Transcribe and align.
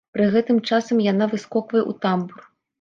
Пры 0.17 0.29
гэтым 0.35 0.57
часам 0.69 1.05
яна 1.11 1.29
выскоквае 1.35 1.83
ў 1.91 2.07
тамбур. 2.07 2.53